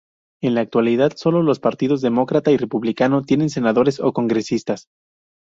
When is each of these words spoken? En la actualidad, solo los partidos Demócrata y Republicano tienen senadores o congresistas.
En 0.41 0.55
la 0.55 0.61
actualidad, 0.61 1.11
solo 1.15 1.43
los 1.43 1.59
partidos 1.59 2.01
Demócrata 2.01 2.49
y 2.49 2.57
Republicano 2.57 3.21
tienen 3.21 3.51
senadores 3.51 3.99
o 3.99 4.13
congresistas. 4.13 4.87